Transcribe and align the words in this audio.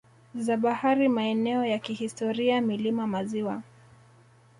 za 0.35 0.57
bahari 0.57 1.09
maeneo 1.09 1.65
ya 1.65 1.79
kihistoria 1.79 2.61
milima 2.61 3.07
maziwa 3.07 3.63